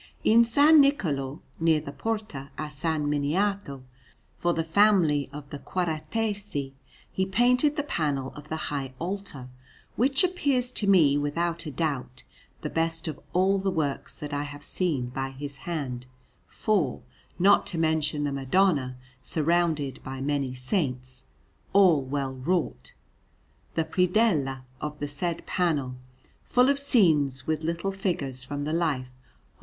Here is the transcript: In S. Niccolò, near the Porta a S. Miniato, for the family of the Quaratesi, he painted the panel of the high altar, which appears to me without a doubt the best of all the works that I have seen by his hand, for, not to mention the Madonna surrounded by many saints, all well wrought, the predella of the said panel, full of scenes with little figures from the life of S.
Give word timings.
In 0.23 0.39
S. 0.39 0.55
Niccolò, 0.55 1.41
near 1.59 1.79
the 1.79 1.91
Porta 1.91 2.49
a 2.57 2.63
S. 2.71 2.81
Miniato, 2.83 3.83
for 4.35 4.51
the 4.51 4.63
family 4.63 5.29
of 5.31 5.47
the 5.51 5.59
Quaratesi, 5.59 6.73
he 7.11 7.25
painted 7.27 7.75
the 7.75 7.83
panel 7.83 8.33
of 8.33 8.47
the 8.47 8.55
high 8.71 8.95
altar, 8.97 9.47
which 9.95 10.23
appears 10.23 10.71
to 10.71 10.87
me 10.87 11.19
without 11.19 11.67
a 11.67 11.71
doubt 11.71 12.23
the 12.63 12.69
best 12.71 13.07
of 13.07 13.19
all 13.33 13.59
the 13.59 13.69
works 13.69 14.17
that 14.17 14.33
I 14.33 14.41
have 14.41 14.63
seen 14.63 15.09
by 15.09 15.29
his 15.29 15.57
hand, 15.69 16.07
for, 16.47 17.01
not 17.37 17.67
to 17.67 17.77
mention 17.77 18.23
the 18.23 18.31
Madonna 18.31 18.97
surrounded 19.21 19.99
by 20.03 20.19
many 20.19 20.55
saints, 20.55 21.25
all 21.73 22.01
well 22.01 22.33
wrought, 22.33 22.95
the 23.75 23.85
predella 23.85 24.63
of 24.81 24.97
the 24.97 25.07
said 25.07 25.45
panel, 25.45 25.93
full 26.41 26.69
of 26.69 26.79
scenes 26.79 27.45
with 27.45 27.61
little 27.63 27.91
figures 27.91 28.43
from 28.43 28.63
the 28.63 28.73
life 28.73 29.01
of 29.01 29.05
S. 29.13 29.33